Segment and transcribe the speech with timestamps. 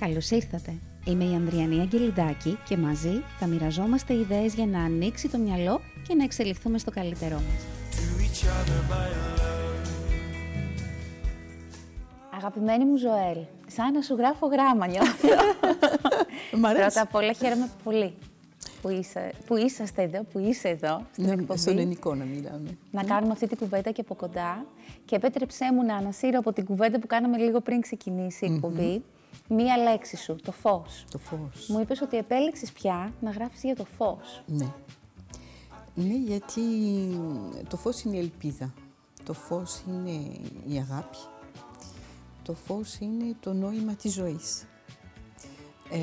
[0.00, 0.78] Καλώς ήρθατε.
[1.04, 6.14] Είμαι η Ανδριανή Αγγελιδάκη και μαζί θα μοιραζόμαστε ιδέες για να ανοίξει το μυαλό και
[6.14, 7.66] να εξελιχθούμε στο καλύτερό μας.
[12.36, 15.28] Αγαπημένη μου Ζωέλ, σαν να σου γράφω γράμμα νιώθω.
[16.60, 16.84] Μ' αρέσει.
[16.84, 18.14] Πρώτα απ' όλα χαίρομαι πολύ
[18.82, 21.58] που, είσαι, που είσαστε εδώ, που είσαι εδώ στην Ναι, εκπομπή.
[21.58, 22.78] στον ελληνικό να μιλάμε.
[22.90, 24.66] να κάνουμε αυτή την κουβέντα και από κοντά.
[25.04, 29.02] Και επέτρεψέ μου να ανασύρω από την κουβέντα που κάναμε λίγο πριν ξεκινήσει η εκπομπή.
[29.48, 31.04] Μία λέξη σου, το φως.
[31.10, 31.68] Το φως.
[31.68, 34.42] Μου είπες ότι επέλεξες πια να γράφεις για το φως.
[34.46, 34.72] Ναι.
[35.94, 36.60] Ναι, γιατί
[37.68, 38.74] το φως είναι η ελπίδα.
[39.24, 40.10] Το φως είναι
[40.68, 41.16] η αγάπη.
[42.42, 44.64] Το φως είναι το νόημα της ζωής.
[45.90, 45.98] Ε,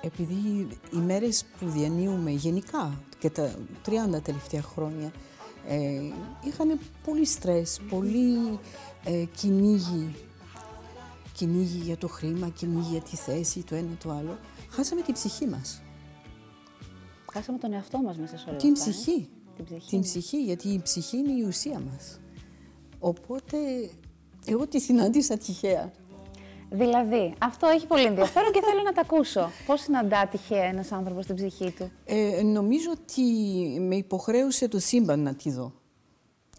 [0.00, 3.54] επειδή οι μέρες που διανύουμε γενικά και τα
[3.86, 5.12] 30 τελευταία χρόνια
[5.68, 6.00] ε,
[6.44, 8.58] είχαν πολύ στρες, πολύ
[9.04, 10.14] ε, κυνήγι,
[11.34, 14.38] κυνήγι για το χρήμα, κυνήγι για τη θέση, το ένα το άλλο,
[14.70, 15.82] χάσαμε την ψυχή μας.
[17.32, 19.28] Χάσαμε τον εαυτό μας μέσα σε όλα Την αυτά, ε; ψυχή.
[19.56, 19.88] Την ψυχή.
[19.88, 22.20] Την ψυχή, γιατί η ψυχή είναι η ουσία μας.
[22.98, 23.56] Οπότε,
[24.44, 25.92] εγώ τη συνάντησα τυχαία.
[26.70, 29.50] Δηλαδή, αυτό έχει πολύ ενδιαφέρον και θέλω να τα ακούσω.
[29.66, 33.22] Πώς συναντά τυχαία ένας άνθρωπος την ψυχή του; Ε, νομίζω ότι
[33.80, 35.72] με υποχρέωσε το σύμπαν να τη δω.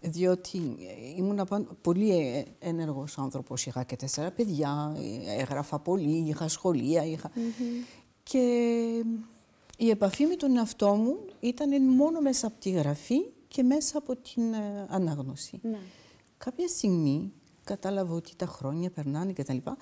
[0.08, 3.66] Διότι ε, ήμουν απαν- πολύ ε, ένεργος άνθρωπος.
[3.66, 7.04] Είχα και τέσσερα παιδιά, ε, έγραφα πολύ, είχα σχολεία.
[7.04, 7.30] Είχα...
[8.22, 8.38] Και
[9.78, 14.16] η επαφή με τον εαυτό μου ήταν μόνο μέσα από τη γραφή και μέσα από
[14.16, 15.58] την ε, ανάγνωση.
[15.62, 15.78] Ναι.
[16.38, 17.32] Κάποια στιγμή
[17.64, 19.76] κατάλαβα ότι τα χρόνια περνάνε και τα λοιπά.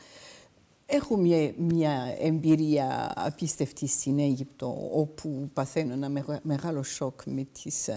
[0.86, 7.88] Έχω μια, μια εμπειρία απίστευτη στην Αίγυπτο, όπου παθαίνω ένα μεγα- μεγάλο σοκ με τις...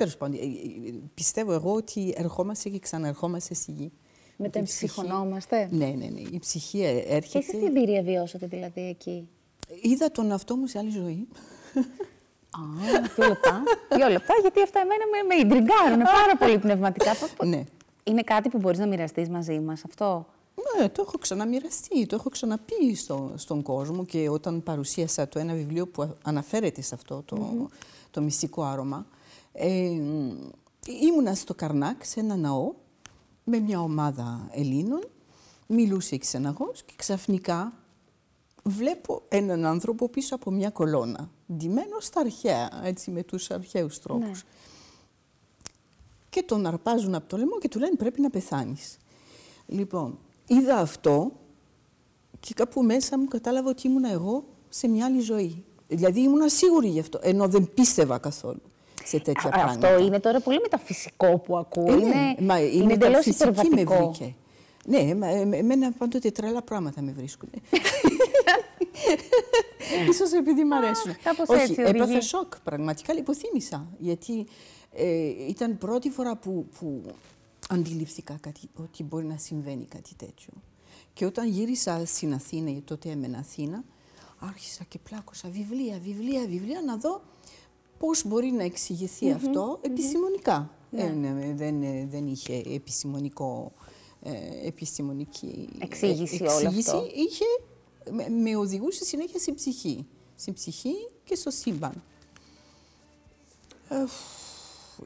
[0.00, 3.92] Ε, τέλος πάντων, ε, ε, πιστεύω εγώ ότι ερχόμαστε και ξαναερχόμαστε στη γη.
[4.36, 5.68] Με Ότι την η ψυχή- ψυχονόμαστε.
[5.70, 6.20] Ναι, ναι, ναι.
[6.20, 7.66] Η ψυχή ε- Και εσείς τι έρχεται.
[7.66, 9.28] εμπειρία βιώσατε δηλαδή εκεί;
[9.82, 11.28] Είδα τον εαυτό μου σε άλλη ζωή.
[12.50, 12.60] Α,
[13.16, 13.62] δύο λεπτά.
[13.96, 17.14] δύο λεπτά, γιατί αυτά εμένα με, με ιντριγκάρουν πάρα πολύ πνευματικά.
[17.16, 17.64] Πο- πο- ναι.
[18.04, 20.26] Είναι κάτι που μπορείς να μοιραστείς μαζί μας αυτό;
[20.80, 25.54] Ναι, το έχω ξαναμοιραστεί, το έχω ξαναπεί στο, στον κόσμο και όταν παρουσίασα το ένα
[25.54, 27.68] βιβλίο που α- αναφέρεται σε αυτό το,
[28.10, 29.06] το μυστικό άρωμα,
[29.60, 30.02] ε,
[30.86, 32.72] ήμουνα στο Καρνάκ, σε ένα ναό,
[33.44, 35.08] με μια ομάδα Ελλήνων,
[35.66, 37.72] μιλούσε η ξεναγός και ξαφνικά
[38.62, 44.44] βλέπω έναν άνθρωπο πίσω από μια κολόνα, ντυμένο στα αρχαία, έτσι με τους αρχαίους τρόπους.
[46.30, 48.96] Και τον αρπάζουν από το λαιμό και του λένε πρέπει να πεθάνεις.
[49.66, 51.32] Λοιπόν, είδα αυτό
[52.40, 55.64] και κάπου μέσα μου κατάλαβα ότι ήμουνα εγώ σε μια άλλη ζωή.
[55.88, 58.67] Δηλαδή ήμουνα σίγουρη γι' αυτό, ενώ δεν πίστευα καθόλου
[59.08, 59.88] σε τέτοια Α, πράγματα.
[59.88, 61.92] Αυτό είναι τώρα πολύ μεταφυσικό που ακούω.
[61.92, 64.12] Ε, ναι, είναι μα η είναι εντελώς μεταφυσική με υπερβατικό.
[64.12, 64.34] βρήκε.
[64.86, 67.48] Ναι, μα, ε, εμένα πάντοτε τρελά πράγματα με βρίσκουν.
[70.10, 71.16] Ίσως επειδή μ' αρέσουν.
[71.22, 71.96] κάπως Όχι, έτσι οδηγεί.
[71.96, 73.86] έπαθα σοκ, πραγματικά λιποθύμησα.
[73.98, 74.46] Γιατί
[74.92, 77.02] ε, ήταν πρώτη φορά που, που
[77.68, 80.52] αντιληφθήκα κάτι, ότι μπορεί να συμβαίνει κάτι τέτοιο.
[81.12, 83.84] Και όταν γύρισα στην Αθήνα, γιατί τότε έμενα Αθήνα,
[84.38, 87.22] άρχισα και πλάκωσα βιβλία, βιβλία, βιβλία, να δω
[87.98, 90.70] πώς μπορεί να εξηγηθεί αυτό επιστημονικά.
[90.92, 93.72] Ε, ναι, δεν, ε, δεν είχε επιστημονικό,
[94.22, 96.90] ε, επιστημονική ε, Εξήγηση όλο εξήγηση.
[96.90, 97.06] αυτό.
[97.14, 97.44] Είχε,
[98.10, 100.06] με, με οδηγούσε συνέχεια στην ψυχή.
[100.36, 100.94] Στην ψυχή
[101.24, 102.02] και στο σύμπαν.
[103.88, 104.04] Ε,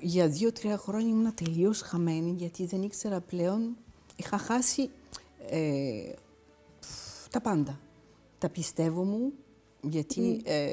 [0.00, 3.76] για δύο-τρία χρόνια ήμουν τελείως χαμένη γιατί δεν ήξερα πλέον,
[4.16, 4.90] είχα χάσει
[5.50, 6.12] ε,
[7.30, 7.80] τα πάντα.
[8.38, 9.32] Τα πιστεύω μου,
[9.82, 10.70] γιατί ε,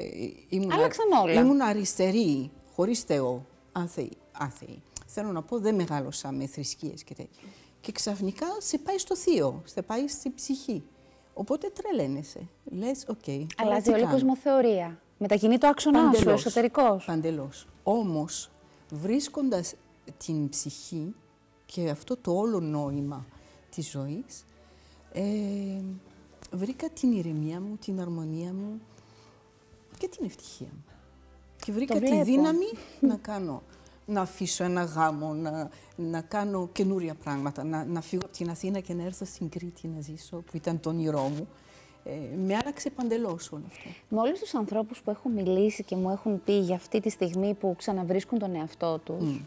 [0.48, 1.40] ήμουν, Άλλαξαν όλα.
[1.40, 4.82] ήμουν αριστερή, χωρίς Θεό, άθεη, άθεη.
[5.06, 7.48] Θέλω να πω, δεν μεγάλωσα με θρησκείες και τέτοια.
[7.80, 10.82] Και ξαφνικά σε πάει στο θείο, σε πάει στη ψυχή.
[11.34, 12.48] Οπότε τρελαίνεσαι.
[12.64, 13.24] Λες, οκ.
[13.24, 15.00] τώρα Αλλάζει τι όλη η κάνω; κοσμοθεωρία.
[15.18, 17.04] Μετακινεί το άξονά σου, εσωτερικός.
[17.04, 17.66] Παντελώς.
[17.82, 18.50] Όμως,
[18.90, 19.74] βρίσκοντας
[20.24, 21.14] την ψυχή
[21.66, 23.26] και αυτό το όλο νόημα
[23.70, 24.44] της ζωής,
[25.12, 25.22] ε,
[26.52, 28.80] βρήκα την ηρεμία μου, την αρμονία μου
[30.00, 30.84] και την ευτυχία μου.
[31.64, 32.24] Και βρήκα τη βλέπω.
[32.24, 32.66] δύναμη
[33.10, 33.62] να κάνω,
[34.06, 38.80] να αφήσω ένα γάμο, να, να κάνω καινούρια πράγματα, να, να φύγω από την Αθήνα
[38.80, 41.48] και να έρθω στην Κρήτη να ζήσω, που ήταν το όνειρό μου.
[42.04, 43.88] Ε, με άλλαξε παντελώς όλο αυτό.
[44.08, 47.54] Με όλους τους ανθρώπους που έχω μιλήσει και μου έχουν πει για αυτή τη στιγμή
[47.54, 49.40] που ξαναβρίσκουν τον εαυτό τους,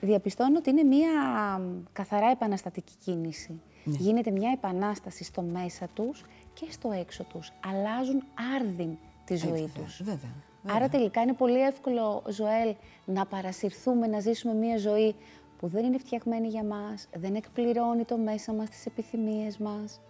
[0.00, 1.10] διαπιστώνω ότι είναι μια
[1.58, 3.60] μ, καθαρά επαναστατική κίνηση.
[3.84, 3.96] Ναι.
[3.98, 6.24] Γίνεται μια επανάσταση στο μέσα τους
[6.54, 7.52] και στο έξω τους.
[7.66, 8.22] Αλλάζουν
[8.56, 8.96] άρδιν
[9.32, 10.02] τη ζωή βέβαια, τους.
[10.02, 10.30] βέβαια,
[10.66, 12.74] Άρα τελικά είναι πολύ εύκολο, Ζωέλ,
[13.04, 15.14] να παρασυρθούμε, να ζήσουμε μια ζωή
[15.58, 20.00] που δεν είναι φτιαγμένη για μας, δεν εκπληρώνει το μέσα μας, τις επιθυμίες μας.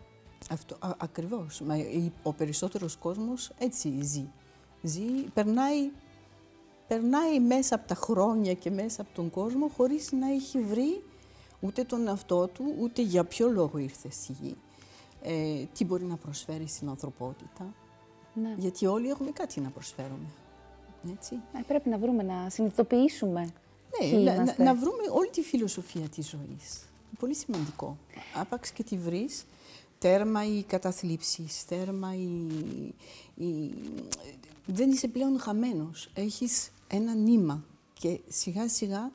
[0.50, 1.60] Αυτό, α, ακριβώς.
[1.60, 1.74] Μα,
[2.22, 4.28] ο περισσότερος κόσμος έτσι ζει.
[4.82, 5.04] ζει
[5.34, 5.90] περνάει,
[6.88, 11.02] περνάει μέσα από τα χρόνια και μέσα από τον κόσμο χωρίς να έχει βρει
[11.60, 14.56] ούτε τον αυτό του, ούτε για ποιο λόγο ήρθε στη γη.
[15.22, 17.74] Ε, τι μπορεί να προσφέρει στην ανθρωπότητα.
[18.34, 18.54] Ναι.
[18.58, 20.26] Γιατί όλοι έχουμε κάτι να προσφέρουμε.
[21.12, 21.34] Έτσι.
[21.34, 23.52] Ε, πρέπει να βρούμε, να συνειδητοποιήσουμε.
[24.12, 26.84] Ναι, να, να, βρούμε όλη τη φιλοσοφία της ζωής.
[27.18, 27.98] Πολύ σημαντικό.
[28.34, 29.46] Άπαξ και τη βρεις,
[29.98, 32.46] τέρμα οι καταθλίψεις, τέρμα οι,
[33.34, 33.74] οι...
[34.66, 36.10] Δεν είσαι πλέον χαμένος.
[36.14, 39.10] Έχεις ένα νήμα και σιγά σιγά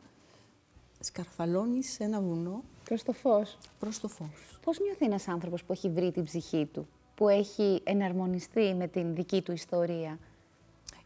[0.99, 2.63] σκαρφαλώνεις ένα βουνό.
[2.83, 3.57] Προς το φως.
[3.79, 4.59] Προς το φως.
[4.63, 6.87] Πώς νιώθει ένας άνθρωπος που έχει βρει την ψυχή του,
[7.17, 10.19] που έχει εναρμονιστεί με την δική του ιστορία;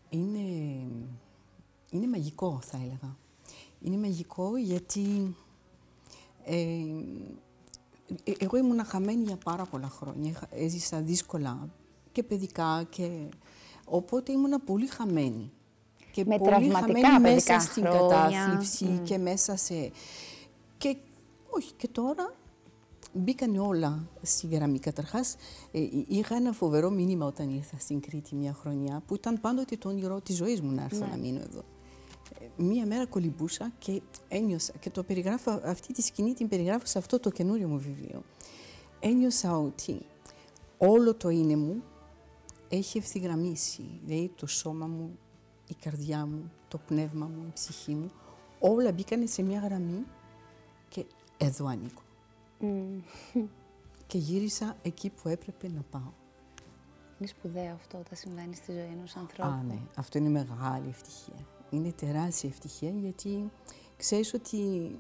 [0.10, 0.40] Είναι,
[1.90, 3.18] είναι μαγικό θα έλεγα.
[3.82, 5.36] Είναι μαγικό γιατί
[6.44, 6.56] ε,
[8.24, 10.34] ε εγώ ήμουν χαμένη για πάρα πολλά χρόνια.
[10.50, 11.70] Έζησα δύσκολα
[12.12, 13.30] και παιδικά και
[13.86, 15.52] οπότε ήμουν πολύ χαμένη.
[16.12, 19.92] Και με πολύ χαμένη μέσα στην κατάθλιψη και μέσα σε...
[20.78, 20.98] Και
[21.50, 22.34] όχι, και τώρα
[23.14, 24.80] μπήκαν όλα στη γραμμή.
[24.80, 25.36] Καταρχάς,
[25.72, 29.90] ε, είχα ένα φοβερό μήνυμα όταν ήρθα στην Κρήτη μια χρονιά, που ήταν πάντοτε το
[29.90, 31.12] όνειρο της ζωής μου να έρθω ναι.
[31.12, 31.64] να μείνω εδώ.
[32.40, 36.98] Ε, μία μέρα κολυμπούσα και ένιωσα, και το περιγράφω, αυτή τη σκηνή την περιγράφω σε
[36.98, 38.24] αυτό το καινούριο μου βιβλίο.
[39.00, 40.06] Ένιωσα ότι
[40.78, 41.84] όλο το είναι μου
[42.70, 44.00] έχει ευθυγραμμίσει.
[44.06, 45.18] Δηλαδή το σώμα μου,
[45.68, 48.12] η καρδιά μου, το πνεύμα μου, η ψυχή μου,
[48.60, 50.06] όλα μπήκαν σε μια γραμμή
[50.90, 51.06] και
[51.38, 52.02] εδώ ανήκω.
[54.08, 56.12] Και γύρισα εκεί που έπρεπε να πάω.
[57.20, 59.50] Είναι σπουδαίο αυτό όταν συμβαίνει στη ζωή ενός ανθρώπου.
[59.52, 59.80] Α, ναι.
[59.96, 61.48] Αυτό είναι μεγάλη ευτυχία.
[61.70, 63.52] Είναι τεράστια ευτυχία γιατί
[63.98, 64.92] ξέρεις ότι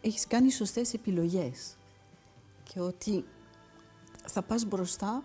[0.00, 1.76] έχεις κάνει σωστές επιλογές
[2.62, 3.24] και ότι
[4.26, 5.22] θα πας μπροστά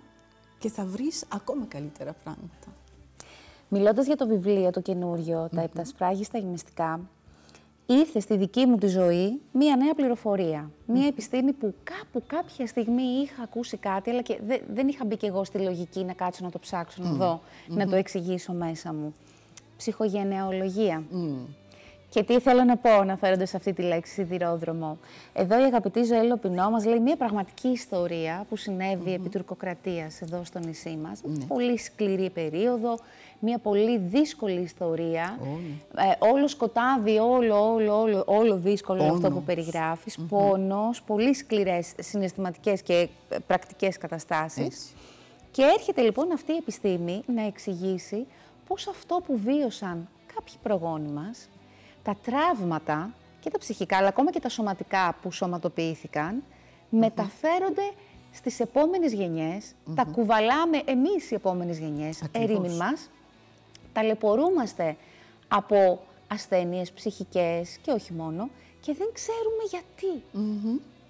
[0.58, 2.68] και θα βρεις ακόμα καλύτερα πράγματα.
[3.70, 5.56] Μιλώντας για το βιβλίο, το καινούριο, mm-hmm.
[5.56, 7.10] τα επτασφράγιστα γυμναστικά,
[7.94, 10.72] ήρθε στη δική μου τη ζωή μία νέα πληροφορία.
[10.86, 14.40] Μία επιστήμη που κάπου κάποια στιγμή είχα ακούσει κάτι, αλλά και
[14.74, 17.88] δεν είχα μπει κι εγώ στη λογική να κάτσω να το ψάξω, να δω, να
[17.88, 19.14] το εξηγήσω μέσα μου.
[19.78, 21.04] Ψυχογενεολογία.
[22.10, 24.98] Και τι θέλω να πω αναφέροντας αυτή τη λέξη σιδηρόδρομο.
[25.34, 30.44] Εδώ η αγαπητή Ζωέλ Λοπινό μας λέει μια πραγματική ιστορία που συνέβη επί τουρκοκρατίας εδώ
[30.44, 31.22] στο νησί μας.
[31.24, 31.46] Ναι.
[31.46, 32.98] Πολύ σκληρή περίοδο,
[33.40, 35.40] μια πολύ δύσκολη ιστορία.
[35.96, 40.18] Ε, όλο σκοτάδι, όλο, όλο, όλο, όλο δύσκολο αυτό που περιγράφεις.
[40.20, 44.94] Mm Πόνος, πολύ σκληρές συναισθηματικές και ε, πρακτικές καταστάσεις.
[45.52, 48.26] Και έρχεται λοιπόν αυτή η επιστήμη να εξηγήσει
[48.68, 51.50] πώς αυτό που βίωσαν κάποιοι προγόνοι μας,
[52.04, 56.44] τα τραύματα και τα ψυχικά, αλλά ακόμα και τα σωματικά που σωματοποιήθηκαν,
[56.90, 57.92] μεταφέρονται
[58.32, 63.10] στις επόμενες γενιές, τα κουβαλάμε εμείς οι επόμενες γενιές, ερήμην μας,
[63.94, 64.96] ταλαιπωρούμαστε
[65.48, 68.50] από ασθένειες ψυχικές και όχι μόνο
[68.82, 70.24] και δεν ξέρουμε γιατί.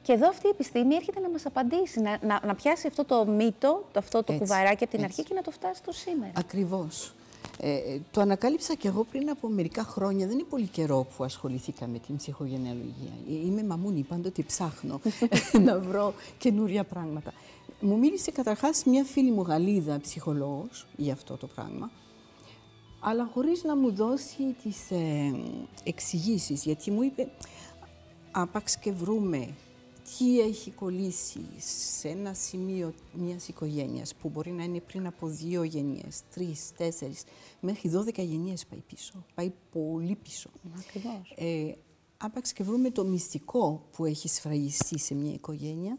[0.02, 3.26] Και εδώ αυτή η επιστήμη έρχεται να μας απαντήσει, να, να, να πιάσει αυτό το
[3.26, 6.32] μύτο, το, αυτό το κουβαράκι από την αρχή και να το φτάσει στο σήμερα.
[6.36, 7.14] Ακριβώς.
[7.62, 10.28] Ε, το ανακάλυψα και εγώ πριν από μερικά χρόνια.
[10.28, 13.14] Δεν είναι πολύ καιρό που ασχοληθήκα με την ψυχογενεαλογία.
[13.30, 15.02] Ε, είμαι μαμούνι, πάντοτε ψάχνω
[15.66, 17.34] να βρω καινούρια πράγματα.
[17.80, 21.92] Μου μίλησε καταρχάς μια φίλη μου Γαλλίδα, ψυχολόγος, για αυτό το πράγμα
[23.00, 25.34] αλλά χωρίς να μου δώσει τις ε,
[25.84, 27.30] εξηγήσεις, γιατί μου είπε
[28.32, 29.56] άπαξ και βρούμε
[30.18, 31.46] τι έχει κολλήσει
[31.98, 37.24] σε ένα σημείο μιας οικογένειας που μπορεί να είναι πριν από δύο γενιές, τρεις, τέσσερις,
[37.60, 40.50] μέχρι δώδεκα γενιές πάει πίσω, πάει πολύ πίσω.
[40.80, 41.34] Ακριβώς.
[41.36, 41.76] Ε,
[42.18, 45.98] άπαξ και βρούμε το μυστικό που έχει σφραγιστεί σε μια οικογένεια,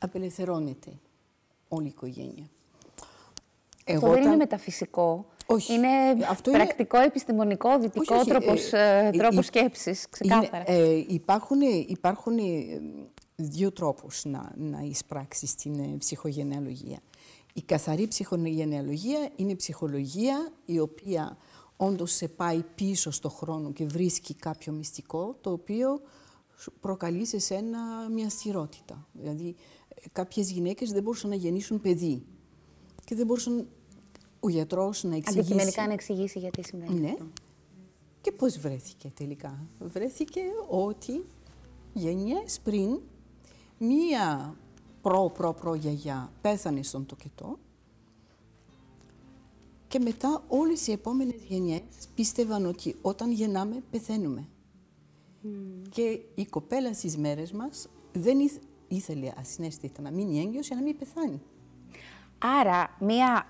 [0.00, 0.92] απελευθερώνεται
[1.68, 2.50] όλη η οικογένεια.
[3.86, 5.26] Αυτό δεν είναι μεταφυσικό.
[5.52, 5.72] Όχι.
[5.72, 5.88] Είναι
[6.28, 7.06] Αυτό πρακτικό, είναι...
[7.06, 10.70] επιστημονικό, δυτικό όχι, τρόπος, ε, ε, τρόπος σκέψης, ξεκάθαρα.
[10.70, 12.38] ε, υπάρχουν, υπάρχουν
[13.36, 16.98] δύο τρόπους να, να εισπράξεις την ε, ψυχογενεαλογία.
[17.54, 21.36] Η καθαρή ψυχογενεαλογία είναι ψυχολογία η οποία
[21.76, 26.00] όντως σε πάει πίσω στο χρόνο και βρίσκει κάποιο μυστικό το οποίο
[26.80, 27.78] προκαλεί σε σένα
[28.10, 29.06] μια στηρότητα.
[29.12, 29.54] Δηλαδή
[30.12, 32.22] κάποιες γυναίκες δεν μπορούσαν να γεννήσουν παιδί
[33.04, 33.68] και δεν μπορούσαν
[34.40, 35.40] ο γιατρός να εξηγήσει.
[35.40, 37.14] Αντικειμενικά να εξηγήσει γιατί σημαίνει ναι.
[38.20, 39.66] Και πώς βρέθηκε τελικά.
[39.80, 41.24] Βρέθηκε ότι
[41.92, 42.98] γενιές πριν
[43.78, 44.56] μία
[45.02, 47.58] προ-προ-προ γιαγιά πέθανε στον τοκετό
[49.88, 51.80] και μετά όλες οι επόμενες γενιές
[52.14, 54.48] πίστευαν ότι όταν γεννάμε πεθαίνουμε.
[55.88, 58.38] Και η κοπέλα στις μέρες μας δεν,
[58.88, 61.42] ήθελε ασυναίσθητα να μείνει έγκυος για να μην πεθάνει.
[62.38, 63.46] Άρα, μια,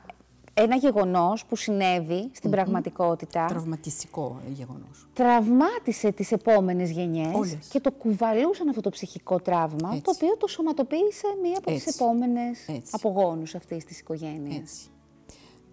[0.62, 5.08] ένα γεγονός που συνέβη στην πραγματικότητα Τραυματιστικό γεγονός.
[5.12, 7.68] τραυμάτισε τις επόμενες γενιές Όλες.
[7.70, 10.00] και το κουβαλούσαν αυτό το ψυχικό τραύμα, Έτσι.
[10.02, 11.98] το οποίο το σωματοποίησε μία από τις Έτσι.
[12.02, 12.90] επόμενες Έτσι.
[12.90, 14.56] απογόνους αυτής της οικογένειας.
[14.56, 14.86] Έτσι.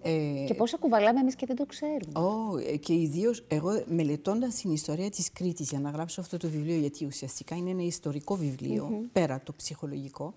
[0.01, 2.19] Ε, Και πόσα κουβαλάμε εμείς και δεν το ξέρουμε.
[2.27, 6.49] Ω, ε, και ιδίως εγώ μελετώντας την ιστορία της Κρήτης για να γράψω αυτό το
[6.49, 10.33] βιβλίο, γιατί ουσιαστικά είναι ένα ιστορικό βιβλίο, πέρα το ψυχολογικό,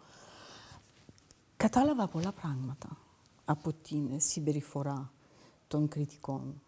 [1.57, 2.89] κατάλαβα πολλά πράγματα
[3.51, 5.13] από την συμπεριφορά
[5.69, 6.63] των κριτικών.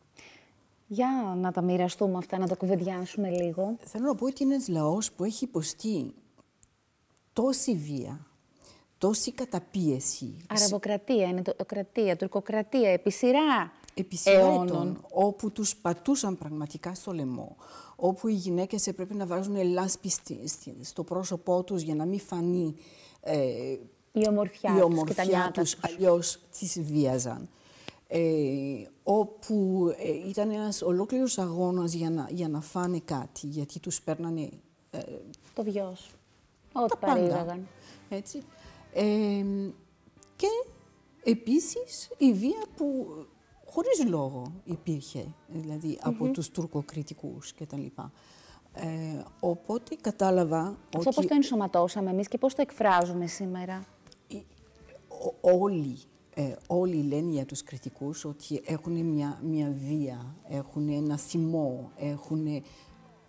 [0.87, 3.77] Για να τα μοιραστούμε αυτά, να τα κουβεντιάσουμε λίγο.
[3.85, 6.15] Θέλω να πω ότι είναι ένας λαός που έχει υποστεί
[7.33, 8.27] τόση βία,
[8.99, 14.67] τόση καταπίεση, Αραβοκρατία, ενετοκρατία, τουρκοκρατία, επί σειρά επί σειρά αιώνων.
[14.67, 17.57] ετών, όπου τους πατούσαν πραγματικά στο λαιμό,
[17.97, 22.21] όπου οι γυναίκες έπρεπε να βάζουν λάσπη στη- στη- στο πρόσωπό τους για να μην
[22.21, 22.75] φανεί
[23.21, 23.77] ε,
[24.13, 25.85] Η ομορφιά, η τους και τα ομορφιά νιάτα τους, τους.
[25.85, 27.49] αλλιώς τις βίαζαν.
[28.07, 28.21] Ε,
[29.03, 34.51] όπου ε, ήταν ένας ολόκληρος αγώνας για να, για να φάνε κάτι, γιατί τους παίρνανε
[34.91, 34.99] ε,
[35.55, 36.11] Το βιός.
[36.73, 37.15] Ό,τι τα πάντα.
[37.15, 37.67] παρήγαγαν.
[38.09, 38.43] Έτσι.
[38.93, 39.45] Ε,
[40.37, 40.47] και
[41.25, 43.07] επίσης η βία που
[43.67, 47.87] χωρίς λόγο υπήρχε, δηλαδή από τους τουρκοκριτικούς κτλ.
[48.75, 53.85] Ε, οπότε κατάλαβα Αυτό πώς ότι το ενσωματώσαμε εμείς και πώς το εκφράζουμε σήμερα.
[55.23, 55.99] Ό- όλοι,
[56.35, 62.47] ε, όλοι λένε για τους κριτικούς ότι έχουν μια, μια βία, έχουν ένα θυμό, έχουν...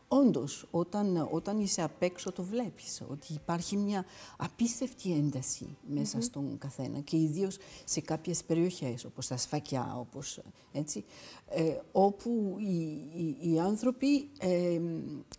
[0.08, 4.06] Όντως, όταν, όταν είσαι απ' έξω το βλέπεις, ότι υπάρχει μια
[4.38, 10.40] απίστευτη ένταση μέσα στον καθένα και ιδίως σε κάποιες περιοχές, όπως τα σφακιά, όπως
[10.72, 11.04] έτσι,
[11.50, 12.74] ε, όπου οι,
[13.16, 14.80] οι, οι άνθρωποι ε,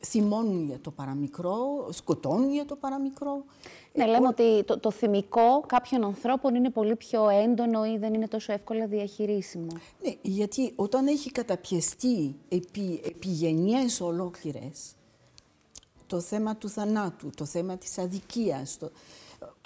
[0.06, 3.44] θυμώνουν για το παραμικρό, σκοτώνουν για το παραμικρό.
[3.96, 8.28] Ναι, λέμε ότι το, το θυμικό κάποιων ανθρώπων είναι πολύ πιο έντονο ή δεν είναι
[8.28, 9.66] τόσο εύκολα διαχειρίσιμο.
[10.02, 14.94] Ναι, γιατί όταν έχει καταπιεστεί επί, επί γενιές ολόκληρες
[16.06, 18.86] το θέμα του θανάτου, το θέμα της αδικίας, το,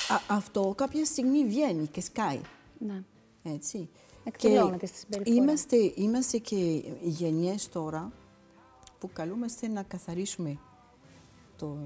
[0.09, 2.41] α- αυτό κάποια στιγμή βγαίνει και σκάει.
[2.79, 3.03] Ναι.
[3.43, 3.89] Έτσι.
[4.25, 5.37] Εκδηλώνεται στη συμπεριφορά.
[5.37, 8.13] είμαστε, είμαστε και γενιές τώρα
[8.99, 10.59] που καλούμαστε να καθαρίσουμε
[11.57, 11.77] το,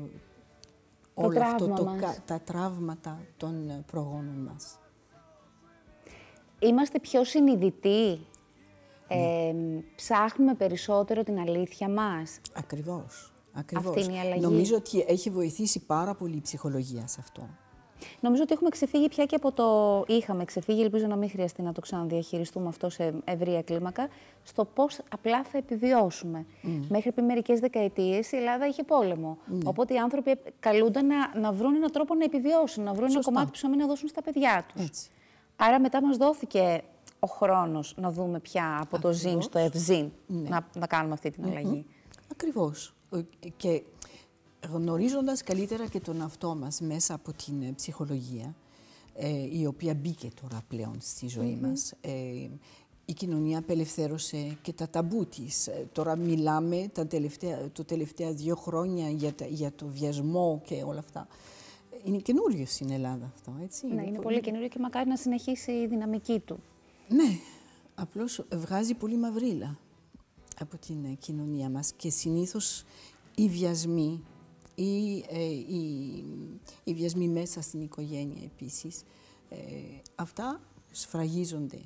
[1.15, 2.01] όλο αυτό τραύμα το, μας.
[2.01, 4.79] κα- τα τραύματα των ε, προγόνων μας.
[6.59, 8.27] Είμαστε πιο συνειδητοί.
[9.09, 9.49] Ναι.
[9.49, 9.55] Ε,
[9.97, 12.41] ψάχνουμε περισσότερο την αλήθεια μας.
[12.53, 13.33] Ακριβώς.
[13.53, 13.87] Ακριβώς.
[13.87, 14.41] Αυτή είναι η αλλαγή.
[14.41, 17.49] Νομίζω ότι έχει βοηθήσει πάρα πολύ η ψυχολογία σε αυτό.
[18.21, 20.05] Νομίζω ότι έχουμε ξεφύγει πια και από το.
[20.15, 24.09] Είχαμε ξεφύγει, ελπίζω να μην χρειαστεί να το ξαναδιαχειριστούμε αυτό σε ευρεία κλίμακα,
[24.43, 26.47] στο πώς απλά θα επιβιώσουμε.
[26.89, 29.39] Μέχρι πριν μερικές δεκαετίες η Ελλάδα είχε πόλεμο.
[29.65, 33.31] Οπότε οι άνθρωποι καλούνταν να, να βρουν έναν τρόπο να επιβιώσουν, να βρουν ένα Σωστά.
[33.33, 34.85] κομμάτι ψωμί να δώσουν στα παιδιά τους.
[34.85, 35.09] Έτσι.
[35.57, 36.83] Άρα μετά μας δόθηκε
[37.21, 41.45] ο χρόνος να δούμε πια από το ζήν στο ευζήν να, να κάνουμε αυτή την
[41.45, 41.87] αλλαγή.
[42.33, 42.95] Ακριβώς.
[43.15, 43.19] Ο-
[43.57, 43.83] Και
[44.71, 48.55] γνωρίζοντας καλύτερα και τον αυτό μας μέσα από την ε, ψυχολογία,
[49.15, 52.11] ε, η οποία μπήκε τώρα πλέον στη ζωή μας, ε,
[53.05, 55.67] η κοινωνία απελευθέρωσε και τα ταμπού της.
[55.67, 60.83] Ε, Τώρα μιλάμε τα τελευταία, το τελευταία δύο χρόνια για, τα- για το βιασμό και
[60.87, 61.27] όλα αυτά.
[62.05, 63.87] Είναι καινούριο στην Ελλάδα αυτό, έτσι.
[63.87, 66.59] Ναι, είναι πολύ καινούριο και μακάρι να συνεχίσει η δυναμική του.
[67.09, 67.39] Ναι,
[67.95, 69.79] απλώς βγάζει πολύ μαυρίλα
[70.61, 72.85] από την ε, κοινωνία μας και συνήθως
[73.35, 74.23] οι βιασμοί
[74.75, 76.25] ή ε, οι,
[76.85, 79.03] οι βιασμοί μέσα στην οικογένεια επίσης,
[79.49, 79.57] ε,
[80.15, 80.61] αυτά
[80.91, 81.81] σφραγίζονται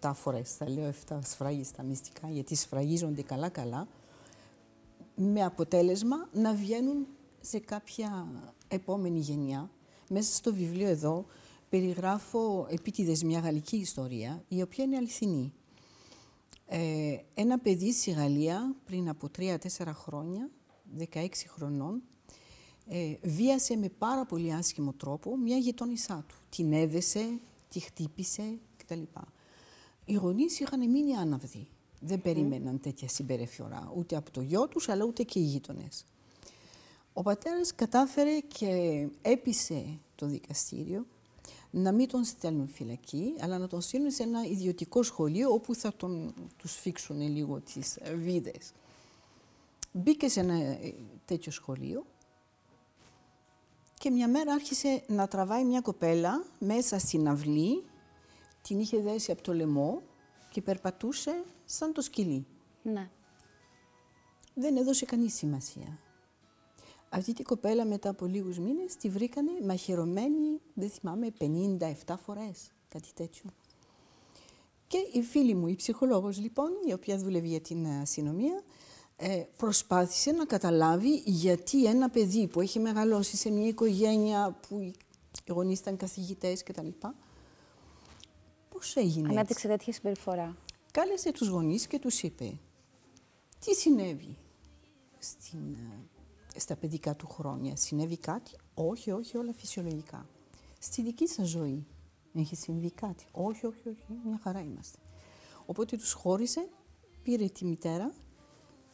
[0.00, 3.88] 7 φορές, θα λέω 7 σφραγίστα μυστικά, γιατί σφραγίζονται καλά-καλά,
[5.14, 7.06] με αποτέλεσμα να βγαίνουν
[7.40, 8.26] σε κάποια
[8.68, 9.70] επόμενη γενιά.
[10.08, 11.26] Μέσα στο βιβλίο εδώ
[11.68, 15.52] περιγράφω επίτηδες μια γαλλική ιστορία, η οποία είναι αληθινή.
[16.66, 19.56] Ε, ένα παιδί στη Γαλλία πριν από 3-4
[19.92, 20.50] χρόνια,
[20.98, 22.02] 16 χρονών,
[22.88, 26.34] ε, βίασε με πάρα πολύ άσχημο τρόπο μια γειτόνισά του.
[26.48, 27.38] Την έδεσε,
[27.68, 29.02] τη χτύπησε κτλ.
[30.04, 31.68] Οι γονείς είχαν μείνει άναυδοι.
[32.00, 36.06] Δεν περίμεναν τέτοια συμπεριφορά ούτε από το γιο τους, αλλά ούτε και οι γείτονες.
[37.12, 41.06] Ο πατέρας κατάφερε και έπεισε το δικαστήριο
[41.70, 45.92] να μην τον στέλνουν φυλακή, αλλά να τον στείλουν σε ένα ιδιωτικό σχολείο όπου θα
[45.96, 48.72] τον, τους φίξουν λίγο τις ε, βίδες.
[49.98, 52.06] Μπήκε σε ένα ε, τέτοιο σχολείο
[53.98, 57.84] και μια μέρα άρχισε να τραβάει μια κοπέλα μέσα στην αυλή,
[58.62, 60.02] την είχε δέσει από το λαιμό
[60.50, 62.46] και περπατούσε σαν το σκυλί.
[62.82, 63.10] Ναι.
[64.54, 65.98] Δεν έδωσε κανείς σημασία.
[67.08, 71.32] Αυτή την κοπέλα μετά από λίγους μήνες τη βρήκανε μαχαιρωμένη, δεν θυμάμαι,
[72.06, 73.50] 57 φορές, κάτι τέτοιο.
[74.86, 78.62] Και η φίλη μου, η ψυχολόγος λοιπόν, η οποία δουλεύει για την αστυνομία,
[79.16, 84.94] ε, προσπάθησε να καταλάβει γιατί ένα παιδί που έχει μεγαλώσει σε μια οικογένεια που οι
[85.52, 86.88] γονείς ήταν καθηγητές κτλ.
[88.68, 90.56] Πώς έγινε Ανάπτυξε τέτοια συμπεριφορά.
[90.90, 92.58] Κάλεσε τους γονείς και τους είπε
[93.58, 94.36] τι συνέβη
[95.18, 95.74] στην,
[96.54, 97.76] ε, στα παιδικά του χρόνια.
[97.76, 100.26] Συνέβη κάτι; Όχι, όχι, όλα φυσιολογικά.
[100.78, 101.86] Στη δική σας ζωή
[102.34, 104.98] έχει συμβεί κάτι; Όχι, όχι, όχι, μια χαρά είμαστε.
[105.66, 106.68] Οπότε τους χώρισε,
[107.22, 108.12] πήρε τη μητέρα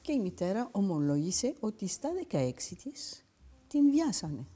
[0.03, 3.25] και η μητέρα ομολόγησε ότι στα 16 της
[3.69, 4.47] την βιάσανε.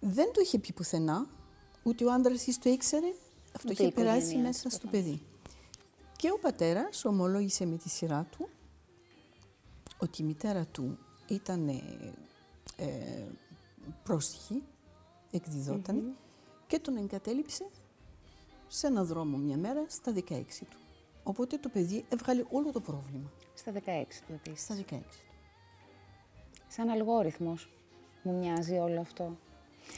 [0.00, 1.26] Δεν το είχε πει πουθενά,
[1.82, 3.14] ούτε ο άντρας της το ήξερε,
[3.56, 5.22] αυτό είχε περάσει μέσα στο παιδί.
[6.16, 8.48] Και ο πατέρας ομολόγησε με τη σειρά του
[9.98, 13.28] ότι η μητέρα του ήταν ε,
[14.02, 14.62] πρόστιχη,
[16.66, 17.66] και τον εγκατέλειψε
[18.68, 20.83] σε ένα δρόμο μια μέρα στα 16 του.
[21.24, 23.32] Οπότε το παιδί έβγαλε όλο το πρόβλημα.
[23.54, 23.78] Στα 16
[24.26, 24.64] του επίσης.
[24.64, 24.98] Στα 16 του.
[26.68, 27.68] Σαν αλγόριθμος
[28.22, 29.36] μου μοιάζει όλο αυτό.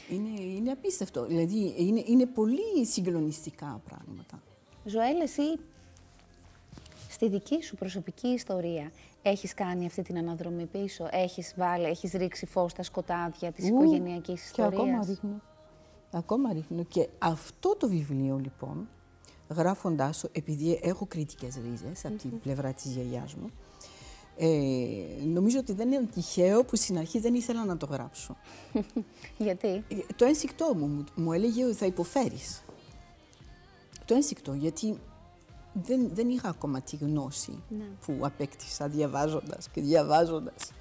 [0.09, 1.25] Είναι, είναι απίστευτο.
[1.25, 4.41] Δηλαδή είναι, είναι πολύ συγκλονιστικά πράγματα.
[4.85, 5.59] Ζωέλ, εσύ
[7.09, 8.91] στη δική σου προσωπική ιστορία
[9.21, 13.67] έχεις κάνει αυτή την αναδρομή πίσω, έχεις βάλει, έχεις ρίξει φως στα σκοτάδια της Ου,
[13.67, 14.73] οικογενειακής ιστορίας.
[14.73, 15.41] Και ακόμα ρίχνω.
[16.11, 16.83] Ακόμα ρίχνω.
[16.83, 18.89] Και αυτό το βιβλίο λοιπόν,
[19.49, 23.51] γράφοντάς το, επειδή έχω κριτικές ρίζες από την πλευρά της γιαγιάς μου,
[24.37, 28.37] ε, νομίζω ότι δεν είναι τυχαίο που στην αρχή δεν ήθελα να το γράψω.
[29.37, 32.63] Γιατί; Ε, το ένστικτό μου μου έλεγε ότι θα υποφέρεις.
[34.05, 34.97] Το ένστικτο, γιατί
[35.73, 37.85] δεν, δεν είχα ακόμα τη γνώση ναι.
[38.05, 40.71] που απέκτησα διαβάζοντας και διαβάζοντας.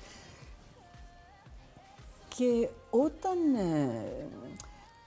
[2.36, 4.28] Και όταν, ε,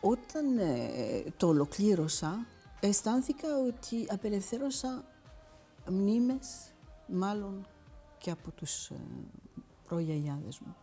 [0.02, 2.46] όταν ε, το ολοκλήρωσα,
[2.80, 5.04] αισθάνθηκα ότι απελευθέρωσα
[5.90, 6.74] μνήμες,
[7.08, 7.68] μάλλον
[8.18, 8.96] και από τους ε,
[9.88, 10.76] προγιαγιάδες μου.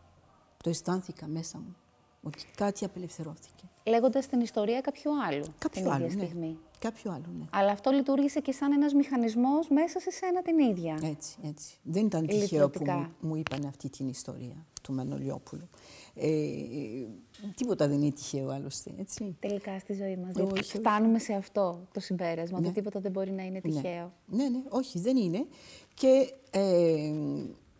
[0.63, 1.77] Το αισθάνθηκα μέσα μου,
[2.23, 3.65] ότι κάτι απελευθερώθηκε.
[3.87, 6.25] Λέγοντας την ιστορία κάποιου άλλου Κάποιο την άλλο, ίδια ναι.
[6.25, 6.59] στιγμή.
[6.79, 7.45] Κάποιο άλλο, ναι.
[7.51, 10.99] Αλλά αυτό λειτουργήσε και σαν ένας μηχανισμός μέσα σε σένα την ίδια.
[11.03, 11.79] Έτσι, έτσι.
[11.83, 15.69] Δεν ήταν τυχαίο που μου, μου είπαν αυτή την ιστορία του Μανολιόπουλου.
[16.15, 16.29] Ε,
[17.55, 19.37] τίποτα δεν είναι τυχαίο άλλωστε, έτσι.
[19.41, 20.35] Τελικά στη ζωή μας.
[20.37, 20.79] Όχι, όχι.
[20.79, 22.67] Φτάνουμε σε αυτό το συμπέρασμα, ναι.
[22.67, 23.71] ότι τίποτα δεν μπορεί να είναι ναι.
[23.71, 24.13] τυχαίο.
[24.27, 25.47] Ναι, ναι, όχι, δεν είναι.
[25.95, 27.13] Και ε,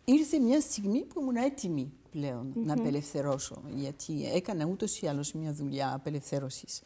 [0.05, 2.65] ήρθε μια στιγμή που ήμουν έτοιμη πλέον mm-hmm.
[2.65, 6.81] να απελευθερώσω, γιατί έκανα ούτως ή άλλως μια δουλειά απελευθέρωσης.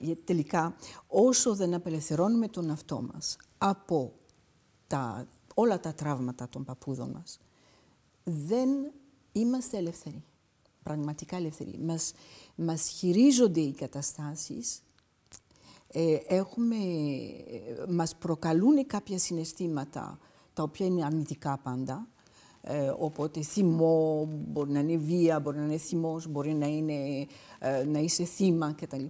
[0.00, 0.76] Γιατί τελικά,
[1.06, 4.12] όσο δεν απελευθερώνουμε τον αυτό μας από
[4.86, 7.38] τα, όλα τα τραύματα των παππούδων μας,
[8.24, 8.68] δεν
[9.32, 10.22] είμαστε ελεύθεροι.
[10.82, 11.78] Πραγματικά ελεύθεροι.
[11.78, 12.12] Μας,
[12.54, 14.82] μας χειρίζονται οι καταστάσεις,
[15.92, 20.18] ε, έχουμε, ε, μας προκαλούν κάποια συναισθήματα
[20.52, 22.08] τα οποία είναι αρνητικά πάντα.
[22.62, 27.26] Ε, οπότε θυμό, μπορεί να είναι βία, μπορεί να είναι θυμός, μπορεί να, είναι,
[27.58, 29.04] ε, να είσαι θύμα κτλ.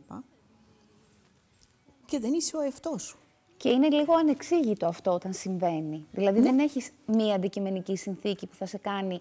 [2.05, 3.19] Και δεν είσαι ο εαυτός σου.
[3.57, 6.07] Και είναι λίγο ανεξήγητο αυτό όταν συμβαίνει.
[6.13, 9.21] Δηλαδή δεν έχεις μία αντικειμενική συνθήκη που θα σε κάνει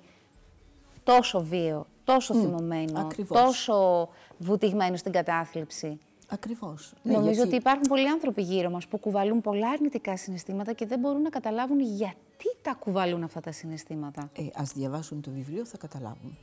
[1.07, 5.99] τόσο βίαιο, τόσο mm, θυμωμένο, τόσο βουτυγμένο στην κατάθλιψη.
[6.29, 6.93] Ακριβώς.
[7.03, 7.47] Ναι, Νομίζω γιατί...
[7.47, 11.29] ότι υπάρχουν πολλοί άνθρωποι γύρω μας που κουβαλούν πολλά αρνητικά συναισθήματα και δεν μπορούν να
[11.29, 14.29] καταλάβουν γιατί τα κουβαλούν αυτά τα συναισθήματα.
[14.33, 16.37] Ε, Α διαβάσουν το βιβλίο, θα καταλάβουν.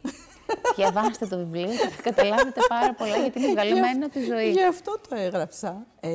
[0.76, 4.50] Διαβάστε το βιβλίο και θα καταλάβετε πάρα πολλά γιατί είναι βγαλμένο τη ζωή.
[4.50, 5.86] Γι' αυτό το έγραψα.
[6.00, 6.10] Ε,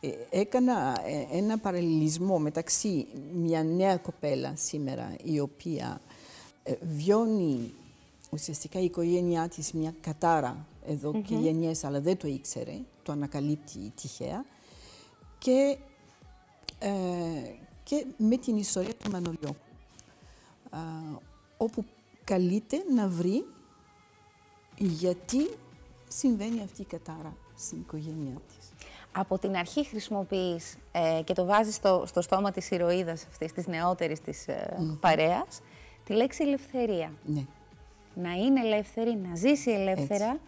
[0.00, 6.14] ε, έκανα ε, ένα παραλληλισμό μεταξύ μια νέα κοπέλα σήμερα η οποία ε,
[6.80, 7.72] βιώνει
[8.30, 11.22] ουσιαστικά η οικογένειά της μια κατάρα εδώ mm-hmm.
[11.22, 14.44] και γενιές, αλλά δεν το ήξερε, το ανακαλύπτει τυχαία.
[15.38, 15.76] Και,
[16.78, 16.90] ε,
[17.82, 19.56] και με την ιστορία του Μανολιού,
[21.56, 21.84] όπου
[22.24, 23.46] καλείται να βρει
[24.78, 25.50] γιατί
[26.08, 28.88] συμβαίνει αυτή η κατάρα στην οικογένειά της.
[29.12, 33.66] Από την αρχή χρησιμοποιείς ε, και το βάζεις στο, στο στόμα της ηρωίδας αυτής, της
[33.66, 34.98] νεότερης της ε, mm-hmm.
[35.00, 35.60] παρέας,
[36.06, 37.12] τη λέξη ελευθερία.
[37.24, 37.46] Ναι
[38.16, 40.38] να είναι ελεύθερη, να ζήσει ελεύθερα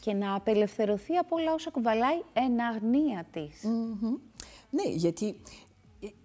[0.00, 3.64] και να απελευθερωθεί από όλα όσα κουβαλάει εν αγνία της.
[4.70, 5.24] Ναι, γιατί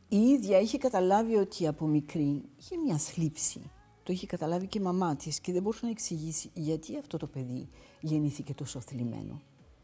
[0.08, 3.62] η ίδια είχε καταλάβει ότι από μικρή είχε μια θλίψη.
[4.04, 7.28] Το είχε καταλάβει και η μαμά της και δεν μπορούσε να εξηγήσει γιατί αυτό το
[7.28, 7.70] παιδί
[8.02, 9.42] γεννήθηκε τόσο θλιμμένο.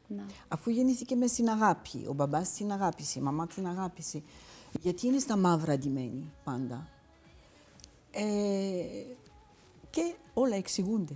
[0.07, 0.25] Να.
[0.47, 4.21] Αφού γεννήθηκε μες στην αγάπη, ο μπαμπάς την αγάπησε, η μαμά την αγάπησε.
[4.81, 6.87] Γιατί είναι στα μαύρα αντιμένη πάντα.
[8.11, 8.21] Ε,
[9.89, 11.13] και όλα εξηγούνται.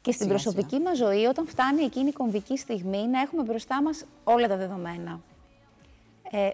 [0.00, 3.82] Και στην Σιγά, προσωπική μας ζωή, όταν φτάνει εκείνη η κομβική στιγμή, να έχουμε μπροστά
[3.82, 5.20] μας όλα τα δεδομένα.
[6.30, 6.50] Ε,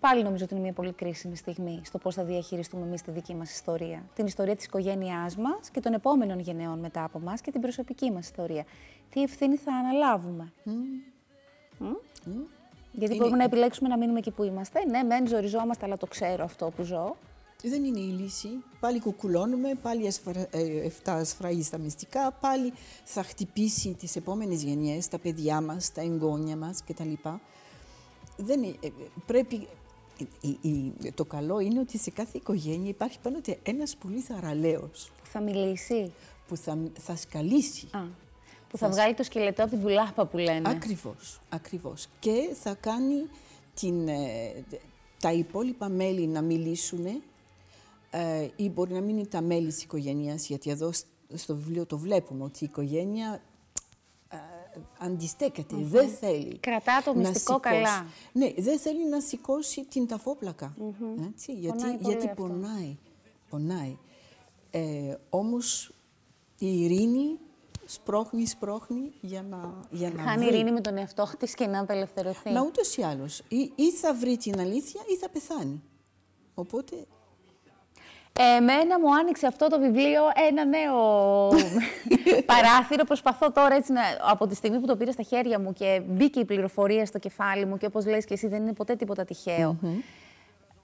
[0.00, 3.34] πάλι νομίζω ότι είναι μια πολύ κρίσιμη στιγμή στο πώς θα διαχειριστούμε εμείς τη δική
[3.34, 4.02] μας ιστορία.
[4.14, 8.10] Την ιστορία της οικογένειάς μας και των επόμενων γενεών μετά από μας και την προσωπική
[8.10, 8.64] μας ιστορία.
[9.10, 11.86] Τι ευθύνη θα αναλάβουμε; Μμ;
[12.92, 14.84] Γιατί Είναι- μπορούμε να επιλέξουμε να μείνουμε εκεί που είμαστε.
[14.84, 17.16] Ναι, μεν ζοριζόμαστε, αλλά το ξέρω αυτό που ζω.
[17.62, 18.48] Δεν είναι η λύση.
[18.80, 20.46] Πάλι κουκουλώνουμε, πάλι ασφρα...
[20.50, 22.72] ε, αυτά ασφραεί στα μυστικά, πάλι
[23.04, 27.12] θα χτυπήσει τις επόμενες γενιές, τα παιδιά μας, τα εγγόνια μας κτλ.
[28.36, 28.88] Δεν είναι, ε,
[29.26, 29.66] πρέπει...
[30.40, 35.26] η- η- το καλό είναι ότι σε κάθε οικογένεια υπάρχει πάντοτε ένας πολύ θαραλέος Που
[35.30, 36.12] θα μιλήσει.
[36.48, 37.86] που θα, θα σκαλίσει.
[37.90, 38.00] Α,
[38.68, 40.68] που θα βγάλει το σκελετό από την πουλάπα που λένε.
[40.68, 42.06] Ακριβώς, ακριβώς.
[42.18, 43.26] Και θα κάνει
[43.74, 44.64] την, ε,
[45.20, 47.22] τα υπόλοιπα μέλη να μιλήσουν
[48.10, 51.86] ε, ή μπορεί να μην είναι τα μέλη της οικογένειας, γιατί εδώ σ- στο βιβλίο
[51.86, 53.42] το βλέπουμε ότι η οικογένεια
[54.28, 54.36] ε,
[54.98, 56.58] αντιστεκεται δεν θέλει.
[56.58, 58.06] Κρατά το να μυστικό σηκώσει- καλά.
[58.32, 60.76] Ναι, δεν θέλει να σηκώσει την ταφόπλακα.
[61.28, 62.42] Έτσι, γιατί Πονάει πολύ γιατί αυτό.
[62.42, 62.96] πονάει.
[63.50, 63.98] πονάει.
[64.70, 65.92] Ε, όμως
[66.58, 67.38] η ειρήνη
[67.84, 70.54] σπρώχνει, σπρώχνει για να, για να Χάνει βρει.
[70.54, 72.50] ειρήνη με τον εαυτό τη και να απελευθερωθεί.
[72.52, 75.82] Μα ούτως ή άλλως, ή, ή θα βρει την αλήθεια ή θα πεθάνει.
[76.54, 77.06] Οπότε,
[78.38, 81.48] Εμένα μου άνοιξε αυτό το βιβλίο ένα νέο
[82.52, 83.04] παράθυρο.
[83.04, 86.40] Προσπαθώ τώρα έτσι να, από τη στιγμή που το πήρα στα χέρια μου και μπήκε
[86.40, 89.76] η πληροφορία στο κεφάλι μου και όπως λες και εσύ δεν είναι ποτέ τίποτα τυχαίο.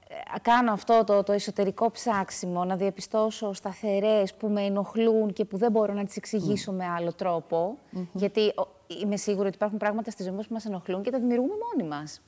[0.08, 5.56] Ε, Κάνω αυτό το, το εσωτερικό ψάξιμο, να διαπιστώσω σταθερές που με ενοχλούν και που
[5.56, 7.78] δεν μπορώ να τις εξηγήσω με άλλο τρόπο.
[8.12, 8.68] Γιατί ο,
[9.02, 11.88] είμαι σίγουρη ότι υπάρχουν πράγματα στη ζωή μας που μας ενοχλούν και τα δημιουργούμε μόνοι
[11.88, 12.20] μας.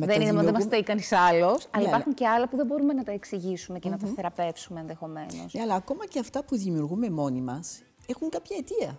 [0.00, 2.48] Μα δεν τα είναι, δεν μας δημιουργούμε- τα κανείς άλλος, αλλά αλλά- υπάρχουν και άλλα
[2.48, 5.52] που δεν μπορούμε να τα εξηγήσουμε και να τα θεραπεύσουμε ενδεχομένως.
[5.52, 8.98] ναι, αλλά ακόμα και αυτά που δημιουργούμε μόνοι μας έχουν κάποια αιτία.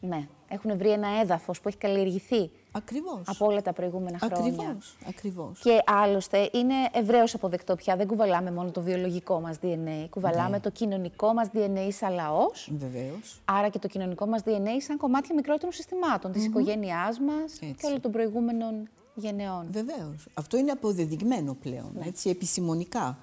[0.00, 3.20] Ναι, έχουν βρει ένα έδαφος που έχει καλλιεργηθεί Ακριβώς.
[3.24, 4.36] από όλα τα προηγούμενα χρόνια.
[4.52, 5.60] Ακριβώς, ακριβώς.
[5.60, 7.96] Και άλλωστε είναι ευρέως αποδεκτό πια.
[7.96, 10.60] Δεν κουβαλάμε μόνο το βιολογικό μας DNA, κουβαλάμε Ναι.
[10.60, 13.40] το κοινωνικό μας DNA σαν λαός, Βεβαίως.
[13.44, 17.74] άρα και το κοινωνικό μας DNA σαν κομμάτια μικρότερων συστημάτων, της οικογένειάς μας Έτσι.
[17.80, 19.66] και όλων των προηγούμενων γενεών.
[19.72, 20.26] Βεβαίως.
[20.34, 22.06] Αυτό είναι αποδεδειγμένο πλέον, Ναι.
[22.06, 23.18] έτσι, επιστημονικά.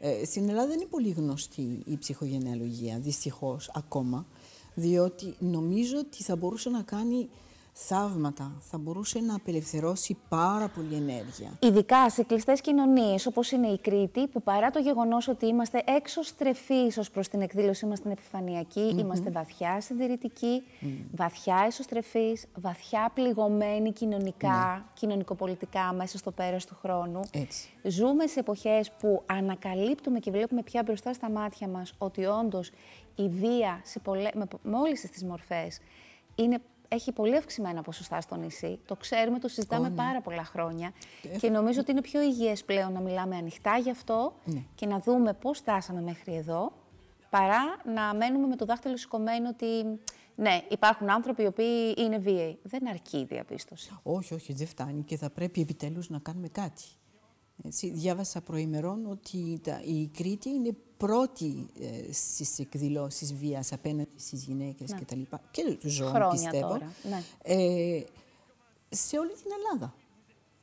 [0.00, 4.26] Ε, στην Ελλάδα δεν είναι πολύ γνωστή η ψυχογενεαλογία, δυστυχώς, ακόμα,
[4.74, 7.28] διότι νομίζω ότι θα μπορούσε να κάνει
[7.76, 11.50] θαύματα, θα μπορούσε να απελευθερώσει πάρα πολύ ενέργεια.
[11.60, 16.22] Ειδικά σε κλειστές κοινωνίες όπως είναι η Κρήτη, που παρά το γεγονός ότι είμαστε έξω
[16.22, 20.62] στρεφείς ως προς την εκδήλωσή μας την επιφανειακή, είμαστε βαθιά συντηρητικοί,
[21.14, 27.20] βαθιά εσωστρεφείς, βαθιά πληγωμένοι κοινωνικά, κοινωνικοπολιτικά μέσα στο πέρας του χρόνου.
[27.32, 27.68] Έτσι.
[27.82, 32.70] Ζούμε σε εποχές που ανακαλύπτουμε και βλέπουμε πια μπροστά στα μάτια μας ότι όντως
[33.14, 35.80] η βία σε πολλέ, με, με όλες τις μορφές
[36.34, 36.60] είναι,
[36.94, 38.78] έχει πολύ αυξημένα ποσοστά στο νησί.
[38.86, 40.92] Το ξέρουμε, το συζητάμε πάρα πολλά χρόνια
[41.40, 44.32] και νομίζω ότι είναι πιο υγιές πλέον να μιλάμε ανοιχτά γι' αυτό
[44.74, 46.72] και να δούμε πώς φτάσαμε μέχρι εδώ
[47.30, 47.62] παρά
[47.94, 50.00] να μένουμε με το δάχτυλο σηκωμένο ότι
[50.36, 52.58] ναι, υπάρχουν άνθρωποι οι οποίοι είναι βίαιοι.
[52.62, 53.90] Δεν αρκεί η διαπίστωση.
[54.02, 56.84] Όχι, όχι, δεν φτάνει και θα πρέπει επιτέλους να κάνουμε κάτι.
[57.64, 60.74] Έτσι, διάβασα προημερών ότι τα, η Κρήτη είναι
[61.06, 64.98] πρώτη ε, στις εκδηλώσεις βίας απέναντι στις γυναίκες Ναι.
[64.98, 65.40] και τα λοιπά.
[65.50, 66.68] Και τους ζώων, Χρόνια πιστεύω.
[66.68, 67.22] τώρα, ναι.
[67.42, 68.04] Ε,
[68.88, 69.94] σε όλη την Ελλάδα.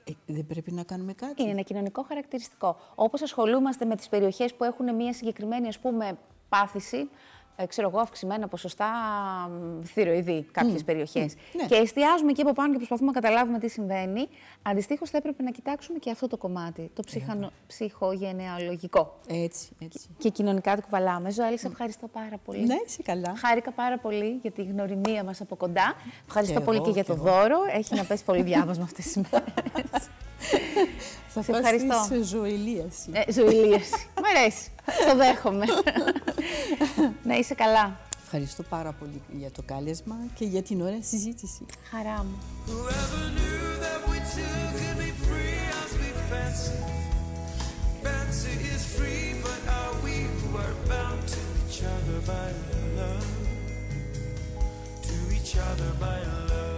[0.03, 1.41] Ε, δεν πρέπει να κάνουμε κάτι.
[1.41, 2.75] Είναι ένα κοινωνικό χαρακτηριστικό.
[2.95, 6.17] Όπως ασχολούμαστε με τις περιοχές που έχουν μια συγκεκριμένη ας πούμε,
[6.49, 7.09] πάθηση,
[7.55, 8.87] ε, ξέρω εγώ, αυξημένα ποσοστά
[9.49, 11.33] μ, θηροειδή κάποιες περιοχές.
[11.55, 11.65] ναι.
[11.65, 14.27] Και εστιάζουμε εκεί από πάνω και προσπαθούμε να καταλάβουμε τι συμβαίνει.
[14.61, 17.51] Αντιστοίχως, θα έπρεπε να κοιτάξουμε και αυτό το κομμάτι, το ψυχανο...
[17.67, 19.19] ψυχογενεαλογικό.
[19.27, 20.07] Έτσι, έτσι.
[20.17, 21.31] Και κοινωνικά το κουβαλάμε.
[21.31, 22.65] Ζωέλη, σε ευχαριστώ πάρα πολύ.
[22.65, 23.33] Ναι, είσαι καλά.
[23.37, 25.93] Χάρηκα πάρα πολύ για τη γνωριμία μας από κοντά.
[26.27, 27.23] Ευχαριστώ εγώ, πολύ και για κι το εγώ.
[27.23, 27.57] δώρο.
[27.75, 30.09] Έχει να πέσει πολύ διάβασμα αυτές τις μέρες.
[31.27, 32.03] Θα Σε πας ευχαριστώ.
[32.07, 33.09] σε ζωηλίαση.
[33.13, 34.07] Ε, ζωηλίαση.
[35.07, 35.65] Το δέχομαι.
[37.27, 37.99] Να είσαι καλά.
[38.23, 41.65] Ευχαριστώ πάρα πολύ για το κάλεσμα και για την ωραία συζήτηση.
[41.91, 42.37] Χαρά μου!
[55.73, 56.70] Ευχαριστώ.